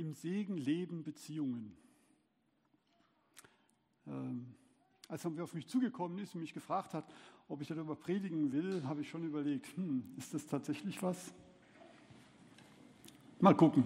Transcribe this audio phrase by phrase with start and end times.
[0.00, 1.72] Im Segen leben Beziehungen.
[4.06, 4.46] Ähm,
[5.08, 7.04] als er auf mich zugekommen ist und mich gefragt hat,
[7.50, 11.34] ob ich darüber predigen will, habe ich schon überlegt, hm, ist das tatsächlich was?
[13.40, 13.84] Mal gucken.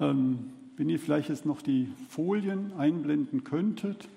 [0.00, 4.08] Ähm, wenn ihr vielleicht jetzt noch die Folien einblenden könntet.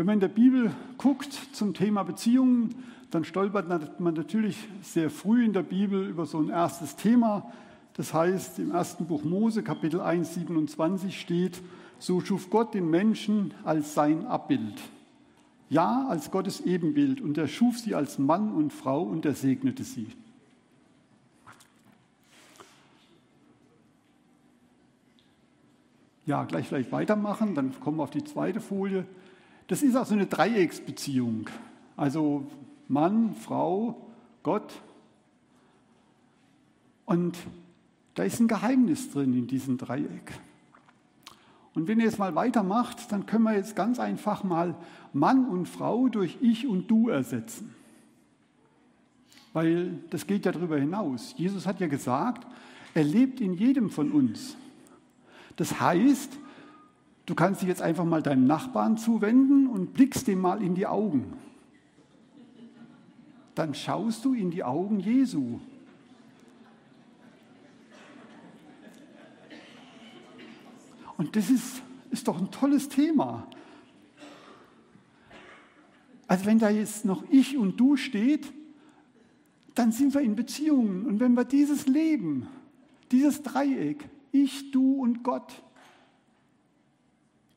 [0.00, 2.74] Wenn man in der Bibel guckt zum Thema Beziehungen,
[3.10, 3.68] dann stolpert
[4.00, 7.52] man natürlich sehr früh in der Bibel über so ein erstes Thema.
[7.92, 11.60] Das heißt, im ersten Buch Mose, Kapitel 1, 27 steht,
[11.98, 14.80] so schuf Gott den Menschen als sein Abbild.
[15.68, 17.20] Ja, als Gottes Ebenbild.
[17.20, 20.06] Und er schuf sie als Mann und Frau und er segnete sie.
[26.24, 29.04] Ja, gleich vielleicht weitermachen, dann kommen wir auf die zweite Folie.
[29.70, 31.48] Das ist also eine Dreiecksbeziehung.
[31.96, 32.44] Also
[32.88, 34.04] Mann, Frau,
[34.42, 34.82] Gott.
[37.04, 37.38] Und
[38.16, 40.32] da ist ein Geheimnis drin in diesem Dreieck.
[41.72, 44.74] Und wenn ihr jetzt mal weitermacht, dann können wir jetzt ganz einfach mal
[45.12, 47.72] Mann und Frau durch Ich und Du ersetzen.
[49.52, 51.32] Weil das geht ja darüber hinaus.
[51.36, 52.44] Jesus hat ja gesagt,
[52.92, 54.56] er lebt in jedem von uns.
[55.54, 56.40] Das heißt,
[57.30, 60.88] Du kannst dich jetzt einfach mal deinem Nachbarn zuwenden und blickst dem mal in die
[60.88, 61.32] Augen.
[63.54, 65.60] Dann schaust du in die Augen Jesu.
[71.18, 73.46] Und das ist, ist doch ein tolles Thema.
[76.26, 78.52] Also wenn da jetzt noch ich und du steht,
[79.76, 81.06] dann sind wir in Beziehungen.
[81.06, 82.48] Und wenn wir dieses Leben,
[83.12, 85.62] dieses Dreieck, ich, du und Gott,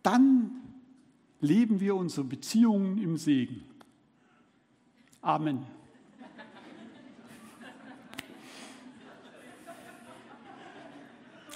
[0.04, 0.52] dann
[1.40, 3.64] leben wir unsere Beziehungen im Segen.
[5.22, 5.66] Amen.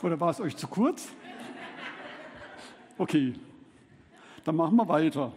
[0.03, 1.09] Oder war es euch zu kurz?
[2.97, 3.33] Okay,
[4.43, 5.33] dann machen wir weiter.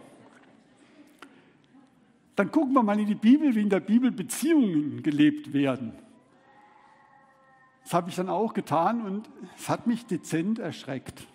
[2.35, 5.93] Dann gucken wir mal in die Bibel, wie in der Bibel Beziehungen gelebt werden.
[7.83, 11.27] Das habe ich dann auch getan und es hat mich dezent erschreckt.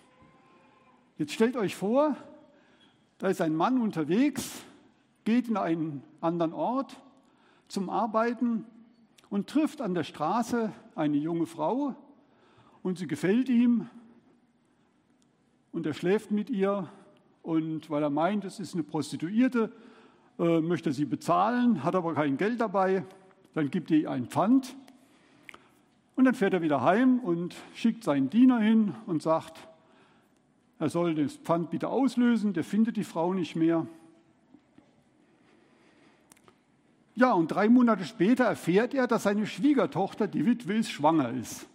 [1.17, 2.15] Jetzt stellt euch vor,
[3.17, 4.61] da ist ein Mann unterwegs,
[5.25, 6.95] geht in einen anderen Ort
[7.67, 8.65] zum Arbeiten
[9.31, 11.95] und trifft an der Straße eine junge Frau
[12.83, 13.89] und sie gefällt ihm
[15.71, 16.87] und er schläft mit ihr
[17.41, 19.71] und weil er meint, es ist eine Prostituierte,
[20.37, 23.03] äh, möchte sie bezahlen, hat aber kein Geld dabei,
[23.55, 24.75] dann gibt er ihr ein Pfand
[26.15, 29.67] und dann fährt er wieder heim und schickt seinen Diener hin und sagt,
[30.79, 33.87] er soll das Pfand bitte auslösen, der findet die Frau nicht mehr.
[37.15, 41.67] Ja, und drei Monate später erfährt er, dass seine Schwiegertochter, die Witwe ist, schwanger ist.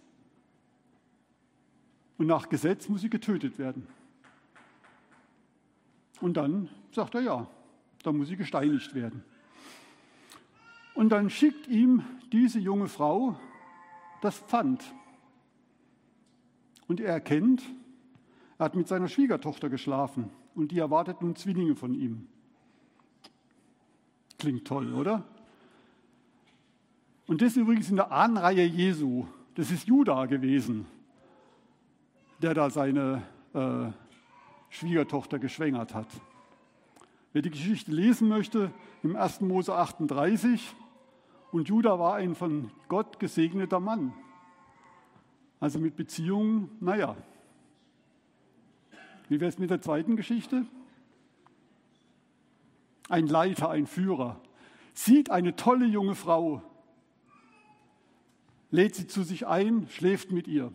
[2.17, 3.85] Und nach Gesetz muss sie getötet werden.
[6.21, 7.47] Und dann sagt er ja,
[8.03, 9.23] da muss sie gesteinigt werden.
[10.93, 13.37] Und dann schickt ihm diese junge Frau
[14.21, 14.81] das Pfand.
[16.87, 17.63] Und er erkennt,
[18.57, 22.27] er hat mit seiner Schwiegertochter geschlafen und die erwartet nun Zwillinge von ihm.
[24.37, 25.23] Klingt toll, oder?
[27.27, 29.25] Und das ist übrigens in der Ahnenreihe Jesu.
[29.55, 30.85] Das ist Judah gewesen,
[32.41, 33.91] der da seine äh,
[34.69, 36.07] Schwiegertochter geschwängert hat.
[37.31, 38.71] Wer die Geschichte lesen möchte,
[39.01, 39.41] im 1.
[39.41, 40.75] Mose 38,
[41.51, 44.13] und Judah war ein von Gott gesegneter Mann.
[45.59, 47.15] Also mit Beziehungen, naja,
[49.33, 50.67] wie wäre es mit der zweiten Geschichte?
[53.09, 54.39] Ein Leiter, ein Führer,
[54.93, 56.61] sieht eine tolle junge Frau,
[58.69, 60.71] lädt sie zu sich ein, schläft mit ihr.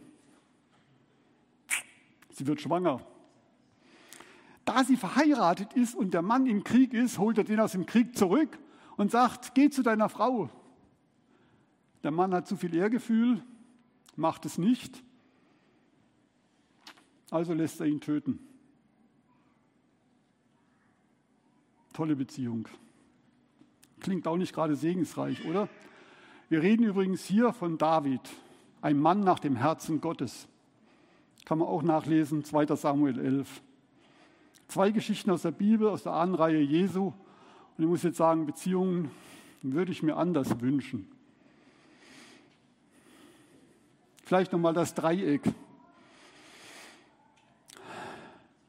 [2.31, 3.01] Sie wird schwanger.
[4.65, 7.87] Da sie verheiratet ist und der Mann im Krieg ist, holt er den aus dem
[7.87, 8.59] Krieg zurück
[8.97, 10.51] und sagt, geh zu deiner Frau.
[12.03, 13.41] Der Mann hat zu viel Ehrgefühl,
[14.17, 15.05] macht es nicht,
[17.31, 18.48] also lässt er ihn töten.
[21.99, 22.69] Tolle Beziehung.
[23.99, 25.69] Klingt auch nicht gerade segensreich, oder?
[26.49, 28.21] Wir reden übrigens hier von David,
[28.81, 30.47] ein Mann nach dem Herzen Gottes.
[31.45, 33.63] Kann man auch nachlesen, 2 Samuel 11.
[34.69, 37.07] Zwei Geschichten aus der Bibel, aus der Ahnenreihe Jesu.
[37.07, 37.15] Und
[37.85, 39.11] ich muss jetzt sagen, Beziehungen
[39.63, 41.11] würde ich mir anders wünschen.
[44.23, 45.43] Vielleicht nochmal das Dreieck.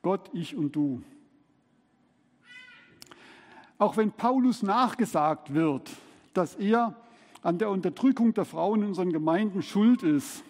[0.01, 1.03] Gott, ich und du.
[3.79, 5.89] Auch wenn Paulus nachgesagt wird,
[6.33, 6.95] dass er
[7.41, 10.43] an der Unterdrückung der Frauen in unseren Gemeinden schuld ist.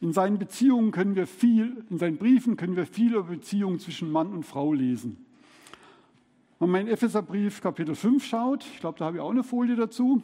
[0.00, 4.12] In seinen Beziehungen können wir viel, in seinen Briefen können wir viel über Beziehungen zwischen
[4.12, 5.16] Mann und Frau lesen.
[6.60, 9.74] Wenn man in Epheserbrief Kapitel 5 schaut, ich glaube, da habe ich auch eine Folie
[9.74, 10.22] dazu,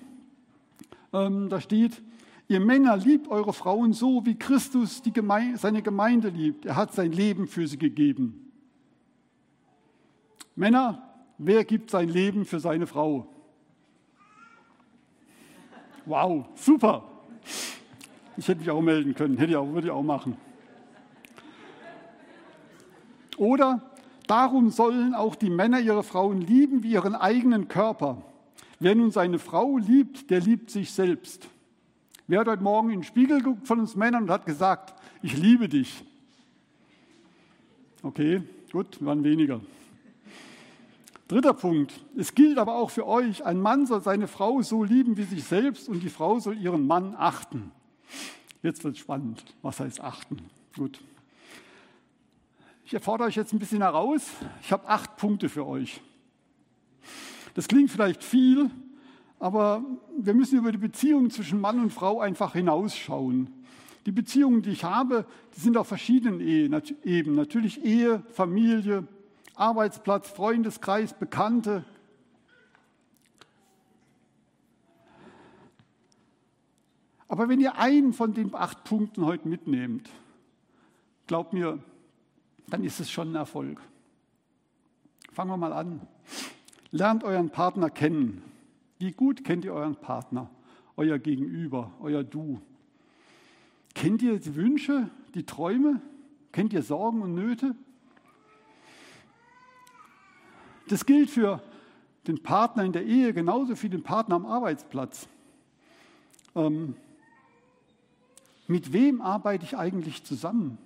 [1.13, 2.03] ähm, da steht,
[2.47, 6.67] ihr Männer liebt eure Frauen so, wie Christus Gemeinde, seine Gemeinde liebt.
[6.67, 8.51] Er hat sein Leben für sie gegeben.
[10.55, 11.12] Männer,
[11.47, 13.27] wer gibt sein Leben für seine Frau?
[16.05, 17.05] Wow, super.
[18.37, 20.37] Ich hätte mich auch melden können, hätte ich auch, würde ich auch machen.
[23.37, 23.83] Oder
[24.27, 28.23] darum sollen auch die Männer ihre Frauen lieben wie ihren eigenen Körper.
[28.81, 31.49] Wer nun seine Frau liebt, der liebt sich selbst.
[32.27, 35.37] Wer hat heute Morgen in den Spiegel geguckt von uns Männern und hat gesagt, ich
[35.37, 36.05] liebe dich?
[38.03, 38.43] Okay,
[38.73, 39.61] gut, waren weniger.
[41.32, 41.94] Dritter Punkt.
[42.14, 45.44] Es gilt aber auch für euch, ein Mann soll seine Frau so lieben wie sich
[45.44, 47.73] selbst und die Frau soll ihren Mann achten.
[48.62, 49.43] Jetzt wird es spannend.
[49.62, 50.37] Was heißt achten?
[50.76, 51.00] Gut.
[52.84, 54.26] Ich erfordere euch jetzt ein bisschen heraus.
[54.61, 56.02] Ich habe acht Punkte für euch.
[57.55, 58.70] Das klingt vielleicht viel,
[59.38, 59.82] aber
[60.19, 63.49] wir müssen über die Beziehung zwischen Mann und Frau einfach hinausschauen.
[64.05, 65.25] Die Beziehungen, die ich habe,
[65.56, 67.37] die sind auf verschiedenen Ebenen.
[67.37, 69.08] Natürlich Ehe, Familie,
[69.55, 71.85] Arbeitsplatz, Freundeskreis, Bekannte,
[77.33, 80.11] Aber wenn ihr einen von den acht Punkten heute mitnehmt,
[81.27, 81.79] glaubt mir,
[82.67, 83.81] dann ist es schon ein Erfolg.
[85.33, 86.07] Fangen wir mal an.
[86.91, 88.43] Lernt euren Partner kennen.
[88.99, 90.51] Wie gut kennt ihr euren Partner,
[90.99, 92.61] euer Gegenüber, euer Du?
[93.95, 96.03] Kennt ihr die Wünsche, die Träume?
[96.53, 97.75] Kennt ihr Sorgen und Nöte?
[100.93, 101.62] Das gilt für
[102.27, 105.27] den Partner in der Ehe genauso wie den Partner am Arbeitsplatz.
[106.55, 106.97] Ähm,
[108.67, 110.77] mit wem arbeite ich eigentlich zusammen?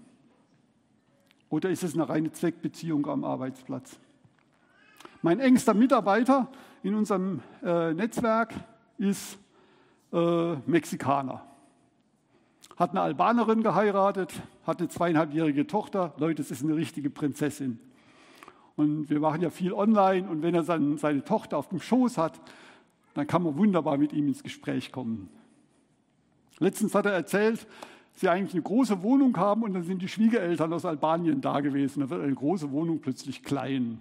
[1.49, 3.99] Oder ist es eine reine Zweckbeziehung am Arbeitsplatz?
[5.23, 6.53] Mein engster Mitarbeiter
[6.85, 8.55] in unserem äh, Netzwerk
[8.99, 9.38] ist
[10.12, 11.44] äh, Mexikaner.
[12.76, 16.14] Hat eine Albanerin geheiratet, hat eine zweieinhalbjährige Tochter.
[16.19, 17.81] Leute, das ist eine richtige Prinzessin.
[18.76, 22.19] Und wir machen ja viel online und wenn er dann seine Tochter auf dem Schoß
[22.19, 22.40] hat,
[23.14, 25.31] dann kann man wunderbar mit ihm ins Gespräch kommen.
[26.58, 27.67] Letztens hat er erzählt,
[28.12, 31.61] dass sie eigentlich eine große Wohnung haben und dann sind die Schwiegereltern aus Albanien da
[31.61, 32.00] gewesen.
[32.00, 34.00] Da wird eine große Wohnung plötzlich klein.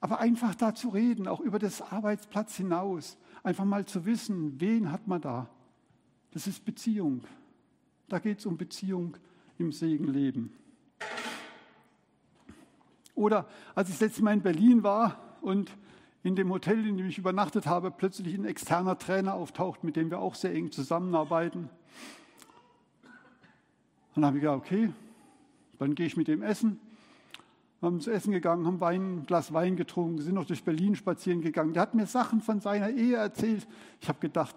[0.00, 4.92] Aber einfach da zu reden, auch über das Arbeitsplatz hinaus, einfach mal zu wissen, wen
[4.92, 5.48] hat man da?
[6.32, 7.22] Das ist Beziehung.
[8.08, 9.16] Da geht es um Beziehung
[9.58, 10.52] im Segenleben.
[13.18, 15.76] Oder als ich letztes Mal in Berlin war und
[16.22, 20.10] in dem Hotel, in dem ich übernachtet habe, plötzlich ein externer Trainer auftaucht, mit dem
[20.10, 21.68] wir auch sehr eng zusammenarbeiten.
[24.14, 24.92] Dann habe ich gesagt, okay,
[25.78, 26.78] dann gehe ich mit dem essen.
[27.80, 30.94] Wir haben zu essen gegangen, haben Wein, ein Glas Wein getrunken, sind noch durch Berlin
[30.94, 31.72] spazieren gegangen.
[31.72, 33.66] Der hat mir Sachen von seiner Ehe erzählt.
[34.00, 34.56] Ich habe gedacht,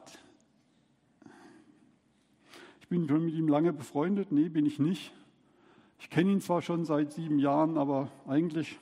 [2.80, 4.32] ich bin schon mit ihm lange befreundet.
[4.32, 5.14] Nee, bin ich nicht.
[6.02, 8.78] Ich kenne ihn zwar schon seit sieben Jahren, aber eigentlich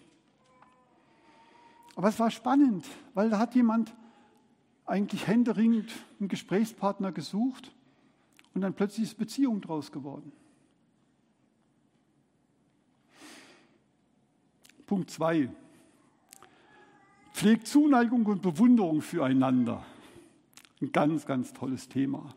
[1.99, 3.93] aber es war spannend, weil da hat jemand
[4.85, 7.75] eigentlich händeringend einen Gesprächspartner gesucht
[8.53, 10.31] und dann plötzlich ist Beziehung draus geworden.
[14.85, 15.49] Punkt 2.
[17.33, 19.85] Pflegt Zuneigung und Bewunderung füreinander.
[20.81, 22.33] Ein ganz, ganz tolles Thema.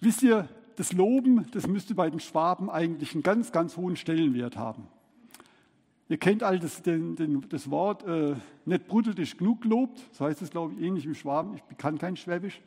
[0.00, 4.56] Wisst ihr, das Loben, das müsste bei den Schwaben eigentlich einen ganz, ganz hohen Stellenwert
[4.56, 4.86] haben.
[6.08, 9.98] Ihr kennt all das, den, den, das Wort, äh, nicht brudelt genug gelobt.
[10.12, 11.56] So heißt es, glaube ich, ähnlich im Schwaben.
[11.56, 12.60] Ich kann kein Schwäbisch.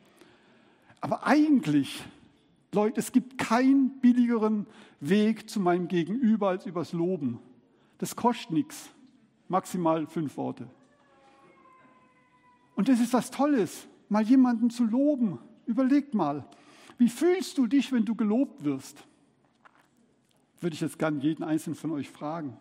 [1.00, 2.04] Aber eigentlich,
[2.72, 4.66] Leute, es gibt keinen billigeren
[5.00, 7.38] Weg zu meinem Gegenüber als übers Loben.
[7.96, 8.90] Das kostet nichts.
[9.48, 10.68] Maximal fünf Worte.
[12.76, 15.38] Und das ist was Tolles, mal jemanden zu loben.
[15.64, 16.44] Überlegt mal,
[16.98, 19.04] wie fühlst du dich, wenn du gelobt wirst?
[20.60, 22.56] Würde ich jetzt gern jeden einzelnen von euch fragen.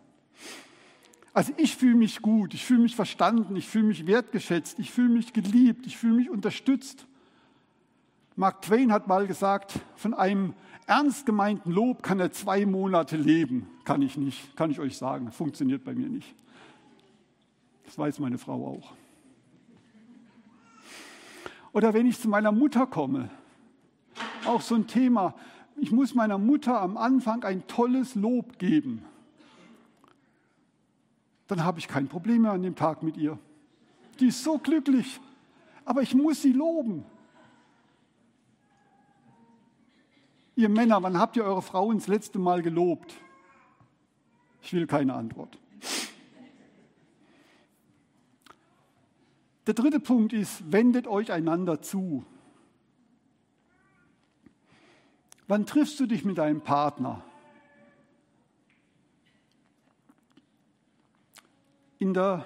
[1.34, 5.10] Also ich fühle mich gut, ich fühle mich verstanden, ich fühle mich wertgeschätzt, ich fühle
[5.10, 7.06] mich geliebt, ich fühle mich unterstützt.
[8.36, 10.54] Mark Twain hat mal gesagt, von einem
[10.88, 13.68] ernst gemeinten Lob kann er zwei Monate leben.
[13.86, 15.32] Kann ich nicht, kann ich euch sagen.
[15.32, 16.36] Funktioniert bei mir nicht.
[17.86, 18.94] Das weiß meine Frau auch.
[21.74, 23.30] Oder wenn ich zu meiner Mutter komme,
[24.51, 25.34] auch so ein Thema.
[25.77, 29.03] Ich muss meiner Mutter am Anfang ein tolles Lob geben
[31.51, 33.38] dann habe ich kein Problem mehr an dem Tag mit ihr.
[34.22, 35.20] Die ist so glücklich.
[35.84, 37.03] aber ich muss sie loben.
[40.55, 43.13] Ihr Männer, wann habt ihr eure Frau ins letzte Mal gelobt?
[44.62, 45.58] Ich will keine Antwort.
[49.67, 52.24] Der dritte Punkt ist, wendet euch einander zu.
[55.51, 57.22] Wann triffst du dich mit deinem Partner?
[62.00, 62.46] In der,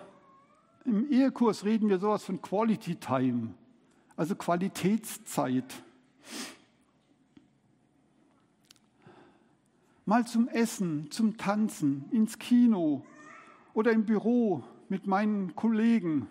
[0.85, 3.53] Im Ehekurs reden wir sowas von Quality Time,
[4.15, 5.83] also Qualitätszeit.
[10.07, 13.05] Mal zum Essen, zum Tanzen, ins Kino
[13.75, 16.27] oder im Büro mit meinen Kollegen,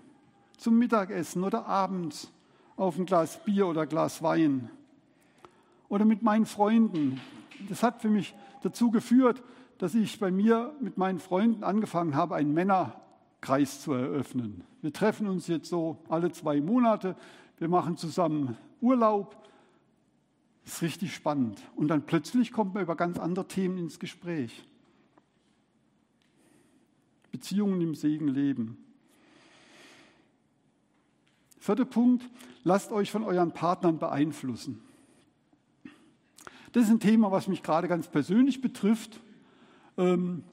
[0.59, 2.33] zum Mittagessen oder abends
[2.75, 4.73] auf ein Glas Bier oder Glas Wein
[5.95, 7.21] oder mit meinen Freunden.
[7.69, 8.35] Das hat für mich
[8.65, 9.45] dazu geführt,
[9.79, 13.01] dass ich bei mir mit meinen Freunden angefangen habe, einen Männer
[13.41, 14.65] Kreis zu eröffnen.
[14.83, 17.15] Wir treffen uns jetzt so alle zwei Monate,
[17.59, 19.37] wir machen zusammen Urlaub.
[20.65, 21.63] Das ist richtig spannend.
[21.77, 24.65] Und dann plötzlich kommt man über ganz andere Themen ins Gespräch.
[27.31, 28.85] Beziehungen im Segen leben.
[31.61, 32.29] Vierter Punkt,
[32.65, 34.81] lasst euch von euren Partnern beeinflussen.
[36.75, 39.21] Das ist ein Thema, was mich gerade ganz persönlich betrifft.
[39.97, 40.45] Ähm,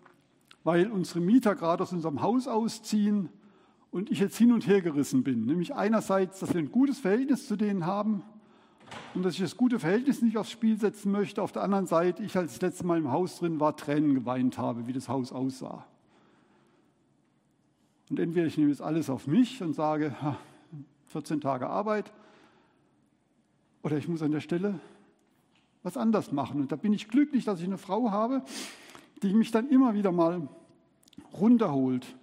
[0.63, 3.29] weil unsere Mieter gerade aus unserem Haus ausziehen
[3.89, 5.45] und ich jetzt hin und her gerissen bin.
[5.45, 8.21] Nämlich einerseits, dass wir ein gutes Verhältnis zu denen haben
[9.13, 11.41] und dass ich das gute Verhältnis nicht aufs Spiel setzen möchte.
[11.41, 14.57] Auf der anderen Seite, ich als das letzte Mal im Haus drin war, Tränen geweint
[14.57, 15.85] habe, wie das Haus aussah.
[18.11, 20.15] Und entweder ich nehme jetzt alles auf mich und sage,
[21.07, 22.11] 14 Tage Arbeit,
[23.83, 24.79] oder ich muss an der Stelle
[25.83, 26.61] was anders machen.
[26.61, 28.43] Und da bin ich glücklich, dass ich eine Frau habe,
[29.23, 30.47] die mich dann immer wieder mal
[31.33, 32.15] runterholt,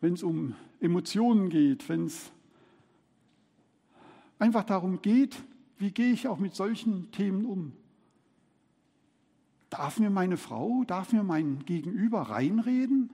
[0.00, 2.30] wenn es um Emotionen geht, wenn es
[4.38, 5.36] einfach darum geht,
[5.78, 7.72] wie gehe ich auch mit solchen Themen um.
[9.70, 13.10] Darf mir meine Frau, darf mir mein Gegenüber reinreden?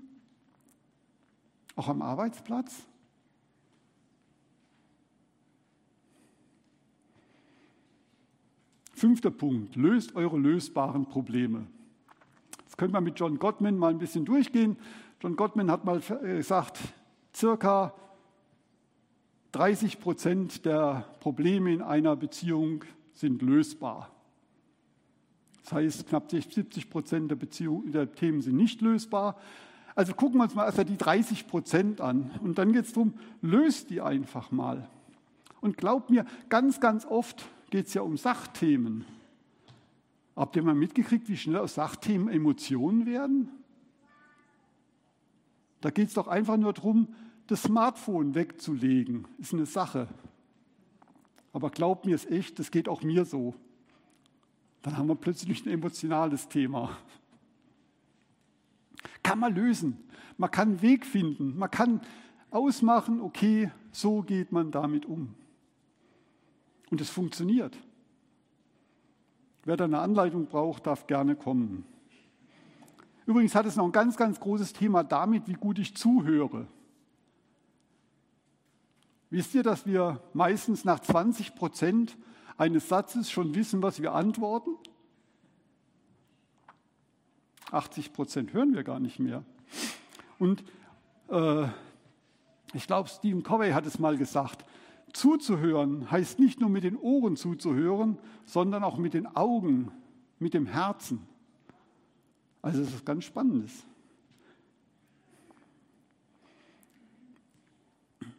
[1.77, 2.87] Auch am Arbeitsplatz?
[9.03, 11.67] Fünfter Punkt, löst eure lösbaren Probleme.
[12.67, 14.77] Das können wir mit John Gottman mal ein bisschen durchgehen.
[15.21, 16.79] John Gottman hat mal gesagt,
[17.35, 17.95] circa
[19.51, 24.09] 30 Prozent der Probleme in einer Beziehung sind lösbar.
[25.65, 29.37] Das heißt, knapp 70 Prozent der, der Themen sind nicht lösbar.
[29.97, 32.31] Also gucken wir uns mal erst die 30 Prozent an.
[32.41, 34.89] Und dann geht es darum, löst die einfach mal.
[35.61, 39.07] Und glaubt mir, ganz, ganz oft geht es ja um Sachthemen.
[40.37, 43.49] Habt ihr mal mitgekriegt, wie schnell aus Sachthemen Emotionen werden?
[45.81, 47.15] Da geht es doch einfach nur darum,
[47.47, 49.27] das Smartphone wegzulegen.
[49.39, 50.07] Ist eine Sache.
[51.55, 53.55] Aber glaubt mir es echt, das geht auch mir so.
[54.83, 56.99] Dann haben wir plötzlich ein emotionales Thema.
[59.23, 59.97] Kann man lösen.
[60.37, 61.57] Man kann einen Weg finden.
[61.57, 62.03] Man kann
[62.51, 65.35] ausmachen, okay, so geht man damit um.
[66.93, 67.75] Und es funktioniert.
[69.65, 71.87] Wer da eine Anleitung braucht, darf gerne kommen.
[73.25, 76.67] Übrigens hat es noch ein ganz, ganz großes Thema damit, wie gut ich zuhöre.
[79.31, 82.19] Wisst ihr, dass wir meistens nach 20 Prozent
[82.59, 84.77] eines Satzes schon wissen, was wir antworten?
[87.71, 89.45] 80 Prozent hören wir gar nicht mehr.
[90.39, 90.63] Und
[91.29, 91.69] äh,
[92.75, 94.67] ich glaube, Stephen Covey hat es mal gesagt,
[95.13, 99.91] Zuzuhören heißt nicht nur mit den Ohren zuzuhören, sondern auch mit den Augen,
[100.39, 101.27] mit dem Herzen.
[102.63, 103.85] Also es ist ganz Spannendes.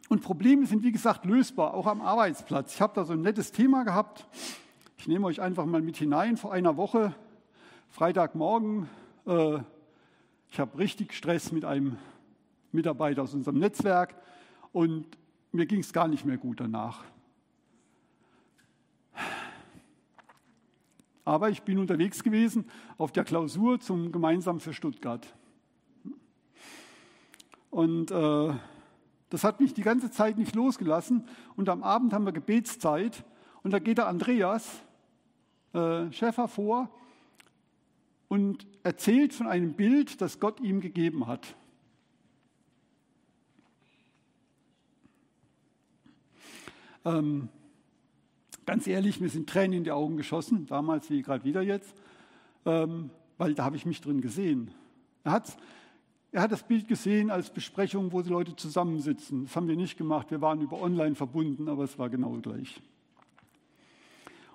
[0.08, 2.74] Und Probleme sind, wie gesagt, lösbar, auch am Arbeitsplatz.
[2.74, 4.26] Ich habe da so ein nettes Thema gehabt.
[4.98, 6.36] Ich nehme euch einfach mal mit hinein.
[6.36, 7.14] Vor einer Woche,
[7.90, 8.88] Freitagmorgen,
[9.26, 9.58] äh,
[10.50, 11.98] ich habe richtig Stress mit einem
[12.70, 14.14] Mitarbeiter aus unserem Netzwerk.
[14.72, 15.06] Und
[15.54, 17.04] mir ging es gar nicht mehr gut danach.
[21.24, 22.66] Aber ich bin unterwegs gewesen
[22.98, 25.26] auf der Klausur zum Gemeinsam für Stuttgart.
[27.70, 28.52] Und äh,
[29.30, 31.26] das hat mich die ganze Zeit nicht losgelassen.
[31.56, 33.24] Und am Abend haben wir Gebetszeit.
[33.62, 34.82] Und da geht der Andreas
[35.72, 36.90] äh, Schäfer vor
[38.28, 41.56] und erzählt von einem Bild, das Gott ihm gegeben hat.
[47.04, 47.48] Ähm,
[48.66, 51.94] ganz ehrlich, mir sind Tränen in die Augen geschossen, damals wie gerade wieder jetzt,
[52.64, 54.70] ähm, weil da habe ich mich drin gesehen.
[55.24, 55.56] Er hat
[56.34, 59.44] er hat das Bild gesehen als Besprechung, wo die Leute zusammensitzen.
[59.44, 60.32] Das haben wir nicht gemacht.
[60.32, 62.82] Wir waren über online verbunden, aber es war genau gleich.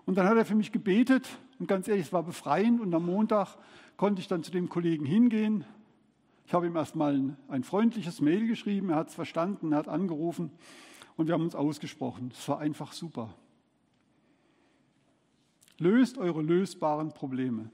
[0.06, 2.82] Und dann hat er für mich gebetet und ganz ehrlich, es war befreiend.
[2.82, 3.56] Und am Montag
[3.96, 5.64] konnte ich dann zu dem Kollegen hingehen.
[6.46, 8.90] Ich habe ihm erstmal ein, ein freundliches Mail geschrieben.
[8.90, 10.52] Er hat es verstanden, er hat angerufen
[11.20, 12.32] und wir haben uns ausgesprochen.
[12.34, 13.36] Es war einfach super.
[15.78, 17.70] Löst eure lösbaren Probleme.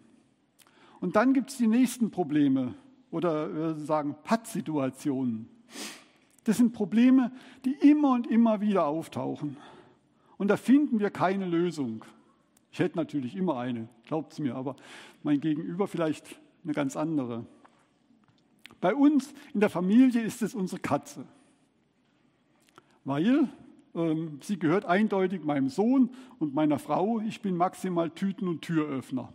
[0.99, 2.73] Und dann gibt es die nächsten Probleme
[3.11, 5.47] oder wir sagen Pattsituationen.
[6.43, 7.31] Das sind Probleme,
[7.65, 9.57] die immer und immer wieder auftauchen.
[10.37, 12.03] Und da finden wir keine Lösung.
[12.71, 14.75] Ich hätte natürlich immer eine, glaubt es mir, aber
[15.21, 17.45] mein Gegenüber vielleicht eine ganz andere.
[18.81, 21.27] Bei uns in der Familie ist es unsere Katze,
[23.05, 23.47] weil
[23.93, 26.09] ähm, sie gehört eindeutig meinem Sohn
[26.39, 27.21] und meiner Frau.
[27.21, 29.31] Ich bin maximal Tüten- und Türöffner.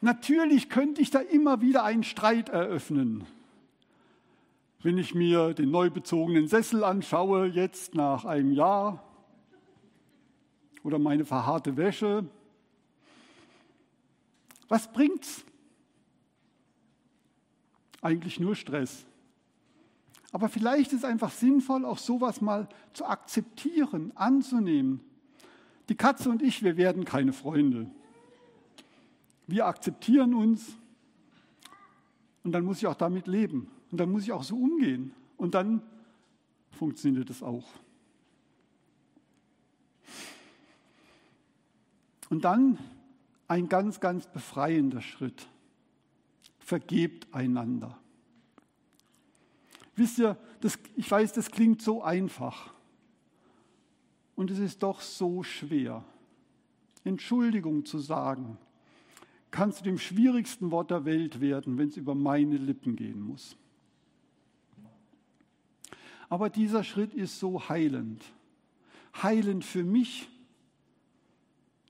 [0.00, 3.26] Natürlich könnte ich da immer wieder einen Streit eröffnen.
[4.80, 9.02] Wenn ich mir den neu bezogenen Sessel anschaue, jetzt nach einem Jahr,
[10.84, 12.24] oder meine verhaarte Wäsche,
[14.68, 15.44] was bringt's?
[18.00, 19.07] Eigentlich nur Stress.
[20.32, 25.00] Aber vielleicht ist es einfach sinnvoll, auch sowas mal zu akzeptieren, anzunehmen.
[25.88, 27.90] Die Katze und ich, wir werden keine Freunde.
[29.46, 30.76] Wir akzeptieren uns
[32.44, 33.70] und dann muss ich auch damit leben.
[33.90, 35.14] Und dann muss ich auch so umgehen.
[35.38, 35.82] Und dann
[36.72, 37.66] funktioniert es auch.
[42.28, 42.78] Und dann
[43.48, 45.48] ein ganz, ganz befreiender Schritt.
[46.58, 47.98] Vergebt einander.
[49.98, 52.72] Wisst ihr, das, ich weiß, das klingt so einfach.
[54.36, 56.04] Und es ist doch so schwer.
[57.02, 58.58] Entschuldigung zu sagen,
[59.50, 63.56] kann zu dem schwierigsten Wort der Welt werden, wenn es über meine Lippen gehen muss.
[66.28, 68.22] Aber dieser Schritt ist so heilend.
[69.20, 70.28] Heilend für mich,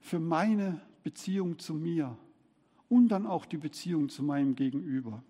[0.01, 2.17] für meine Beziehung zu mir
[2.89, 5.23] und dann auch die Beziehung zu meinem Gegenüber.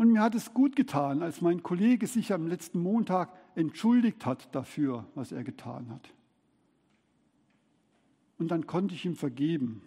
[0.00, 4.54] Und mir hat es gut getan, als mein Kollege sich am letzten Montag entschuldigt hat
[4.54, 6.14] dafür, was er getan hat.
[8.38, 9.82] Und dann konnte ich ihm vergeben.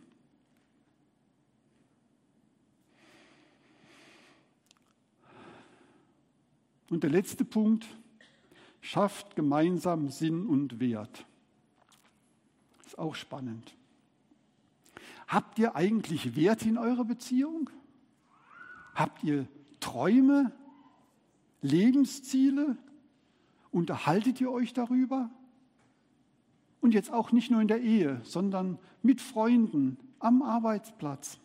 [6.91, 7.87] Und der letzte Punkt,
[8.81, 11.25] schafft gemeinsam Sinn und Wert.
[12.85, 13.75] Ist auch spannend.
[15.27, 17.71] Habt ihr eigentlich Wert in eurer Beziehung?
[18.93, 19.47] Habt ihr
[19.83, 20.53] Träume,
[21.61, 22.77] Lebensziele?
[23.69, 25.29] Unterhaltet ihr euch darüber?
[26.79, 31.37] Und jetzt auch nicht nur in der Ehe, sondern mit Freunden, am Arbeitsplatz.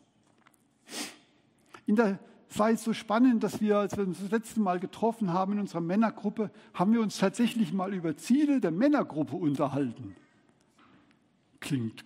[1.86, 2.20] In der
[2.50, 5.52] es war jetzt so spannend, dass wir, als wir uns das letzte Mal getroffen haben
[5.52, 10.16] in unserer Männergruppe, haben wir uns tatsächlich mal über Ziele der Männergruppe unterhalten.
[11.60, 12.04] Klingt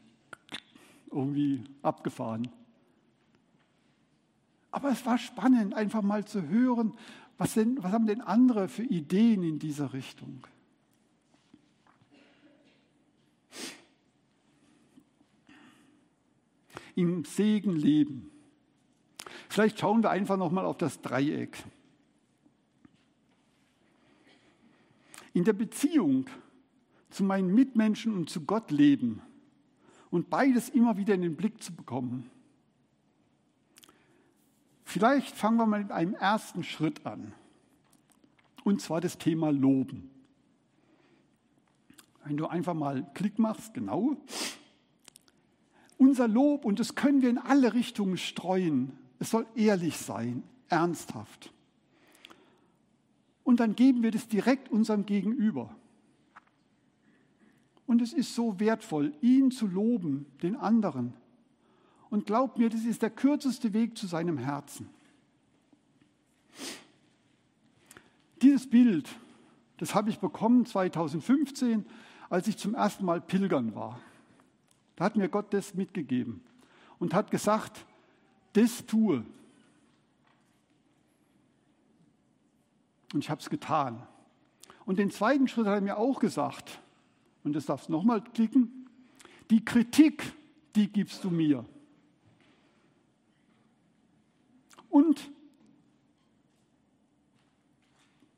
[1.13, 2.49] irgendwie abgefahren.
[4.73, 6.95] Aber es war spannend, einfach mal zu hören,
[7.37, 10.47] was, denn, was haben denn andere für Ideen in dieser Richtung.
[16.95, 18.31] Im Segen leben.
[19.49, 21.63] Vielleicht schauen wir einfach nochmal auf das Dreieck.
[25.35, 26.27] In der Beziehung
[27.11, 29.21] zu meinen Mitmenschen und zu Gott leben
[30.11, 32.31] und beides immer wieder in den Blick zu bekommen.
[34.93, 37.33] Vielleicht fangen wir mal mit einem ersten Schritt an.
[38.63, 40.11] Und zwar das Thema Loben.
[42.27, 44.19] Wenn du einfach mal Klick machst, genau.
[45.97, 51.55] Unser Lob, und das können wir in alle Richtungen streuen, es soll ehrlich sein, ernsthaft.
[53.45, 55.75] Und dann geben wir das direkt unserem Gegenüber.
[57.87, 61.15] Und es ist so wertvoll, ihn zu loben, den anderen.
[62.13, 64.87] Und glaubt mir, das ist der kürzeste Weg zu seinem Herzen.
[68.43, 69.09] Dieses Bild,
[69.79, 71.87] das habe ich bekommen 2015,
[72.29, 73.99] als ich zum ersten Mal pilgern war.
[74.97, 76.43] Da hat mir Gott das mitgegeben
[76.99, 77.87] und hat gesagt,
[78.53, 79.25] das tue.
[83.15, 84.07] Und ich habe es getan.
[84.85, 86.79] Und den zweiten Schritt hat er mir auch gesagt,
[87.43, 88.87] und das darfst du nochmal klicken,
[89.49, 90.35] die Kritik,
[90.77, 91.65] die gibst du mir.
[94.93, 95.31] Und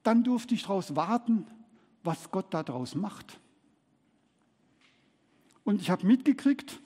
[0.05, 1.47] dann durfte ich daraus warten,
[2.05, 3.41] was Gott daraus macht.
[5.65, 6.81] Und ich habe mitgekriegt,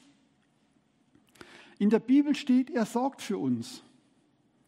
[1.80, 3.84] In der Bibel steht, er sorgt für uns.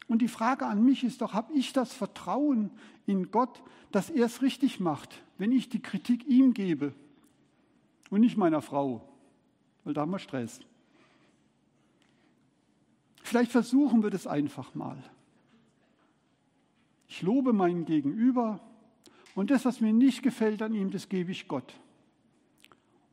[0.07, 2.71] Und die Frage an mich ist doch, habe ich das Vertrauen
[3.07, 6.95] in Gott, dass er es richtig macht, wenn ich die Kritik ihm gebe
[8.11, 9.09] und nicht meiner Frau,
[9.85, 10.61] weil da haben wir Stress.
[13.23, 15.03] Vielleicht versuchen wir das einfach mal.
[17.11, 18.61] Ich lobe meinen Gegenüber
[19.35, 21.75] und das, was mir nicht gefällt an ihm, das gebe ich Gott.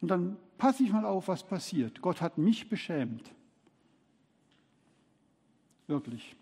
[0.02, 2.00] Und dann passe ich mal auf, was passiert.
[2.00, 3.34] Gott hat mich beschämt.
[5.88, 6.36] Wirklich.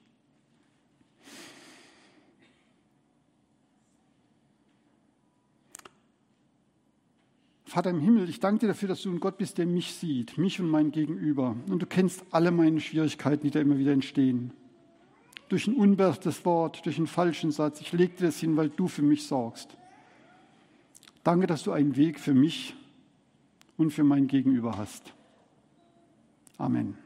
[7.63, 10.37] Vater im Himmel, ich danke dir dafür, dass du ein Gott bist, der mich sieht,
[10.37, 11.55] mich und mein Gegenüber.
[11.69, 14.51] Und du kennst alle meine Schwierigkeiten, die da immer wieder entstehen.
[15.49, 17.81] Durch ein unbestes Wort, durch einen falschen Satz.
[17.81, 19.77] Ich lege dir das hin, weil du für mich sorgst.
[21.23, 22.75] Danke, dass du einen Weg für mich
[23.77, 25.13] und für mein Gegenüber hast.
[26.57, 27.04] Amen.